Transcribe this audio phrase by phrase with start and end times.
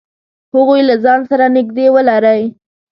[0.53, 2.41] هغوی له ځان سره نږدې ولری.